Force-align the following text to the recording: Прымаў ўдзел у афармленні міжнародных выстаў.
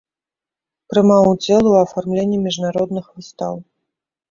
Прымаў 0.93 1.23
ўдзел 1.33 1.63
у 1.73 1.75
афармленні 1.83 2.41
міжнародных 2.47 3.05
выстаў. 3.15 3.65